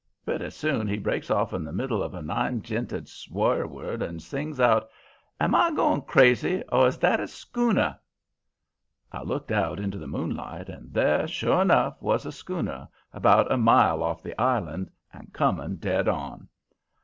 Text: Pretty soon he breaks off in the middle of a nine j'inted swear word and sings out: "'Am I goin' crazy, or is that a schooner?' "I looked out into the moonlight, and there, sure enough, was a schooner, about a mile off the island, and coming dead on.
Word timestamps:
Pretty 0.25 0.49
soon 0.49 0.87
he 0.87 0.97
breaks 0.97 1.29
off 1.29 1.53
in 1.53 1.63
the 1.63 1.71
middle 1.71 2.01
of 2.01 2.15
a 2.15 2.23
nine 2.23 2.63
j'inted 2.63 3.07
swear 3.07 3.67
word 3.67 4.01
and 4.01 4.19
sings 4.19 4.59
out: 4.59 4.89
"'Am 5.39 5.53
I 5.53 5.69
goin' 5.69 6.01
crazy, 6.01 6.63
or 6.71 6.87
is 6.87 6.97
that 6.97 7.19
a 7.19 7.27
schooner?' 7.27 7.99
"I 9.11 9.21
looked 9.21 9.51
out 9.51 9.79
into 9.79 9.99
the 9.99 10.07
moonlight, 10.07 10.69
and 10.69 10.91
there, 10.91 11.27
sure 11.27 11.61
enough, 11.61 12.01
was 12.01 12.25
a 12.25 12.31
schooner, 12.31 12.87
about 13.13 13.51
a 13.51 13.57
mile 13.57 14.01
off 14.01 14.23
the 14.23 14.41
island, 14.41 14.89
and 15.13 15.31
coming 15.33 15.75
dead 15.75 16.07
on. 16.07 16.47